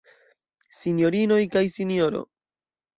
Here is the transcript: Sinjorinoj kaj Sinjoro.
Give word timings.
Sinjorinoj 0.79 1.39
kaj 1.59 1.65
Sinjoro. 1.77 2.27